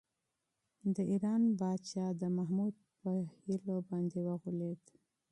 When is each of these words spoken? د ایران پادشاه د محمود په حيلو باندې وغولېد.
د 0.95 0.97
ایران 1.11 1.41
پادشاه 1.59 2.11
د 2.21 2.23
محمود 2.37 2.75
په 3.01 3.11
حيلو 3.33 3.75
باندې 3.89 4.17
وغولېد. 4.27 4.81